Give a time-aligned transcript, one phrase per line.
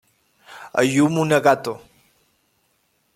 [0.81, 1.73] Ayumu Nagato